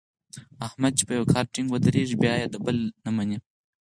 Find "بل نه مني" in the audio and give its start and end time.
2.65-3.37